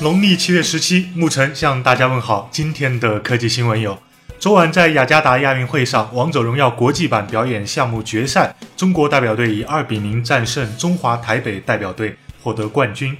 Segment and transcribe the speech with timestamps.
[0.00, 2.48] 农历七月十七，沐晨向大家问好。
[2.52, 4.00] 今天的科技新闻有：
[4.38, 13.16] 昨晚在雅加达亚运会上，《王者荣耀》国际版表演项目决赛，中国代表队以二比零战胜中华台北代表队，获得冠军。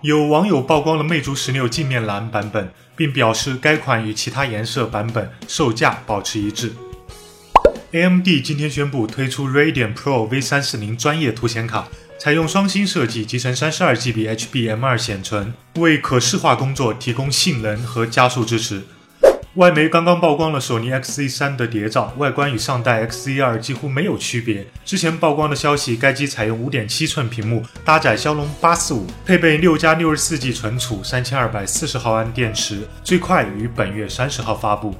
[0.00, 6.72] 有网友曝光了魅族十六镜面蓝版本，并表示该款与其他颜色版本售价保持一致。
[7.92, 11.86] AMD 今天宣布推出 Radeon Pro V340 专业图显卡。
[12.18, 18.82] 采用双芯设计，集成三十二 GB HBM2 显存，为可视化工作提供性能和加速支持。
[19.54, 24.66] 外媒刚刚曝光了索尼 XZ3 的谍照，外观与上代 XZ2 几乎没有区别。
[24.84, 34.92] 之前曝光的消息，该机采用五点七寸屏幕，搭载骁龙八四五，配备六加六十四 G 存储，三千二百四十毫安电池，最快于本月三十号发布。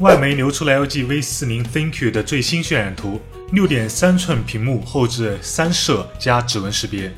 [0.00, 3.20] 外媒流出了 LG V40 ThinQ 的最新渲染图。
[3.52, 7.12] 六点三寸屏幕，后置三摄加指纹识别。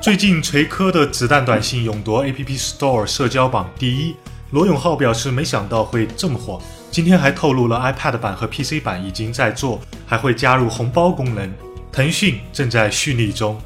[0.00, 4.14] 最近锤科的子弹短信勇夺 App Store 社交榜第一。
[4.52, 6.62] 罗永浩表示，没想到会这么火。
[6.92, 11.52] 今天还透露了 iPad 版和 PC 版已经在做，还会加入红包功能。
[11.90, 13.60] 腾讯正在蓄力中。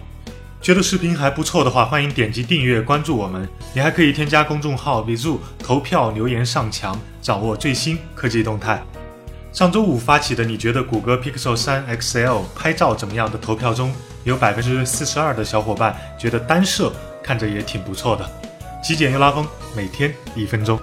[0.61, 3.49] 觉得视频还不错的话，欢迎点击订阅关注我们。
[3.73, 8.83] 你还可以添加公众号 Vizu 投票留言上墙，掌握最新科技动态。
[9.53, 18.29] 上周五发起的“你觉得谷歌 Pixel 3 XL 拍照怎么样的”投票中，有百分之四十二的小伙伴觉得单摄看着也挺不错的。
[18.83, 20.79] 极简又拉风，每天一分钟。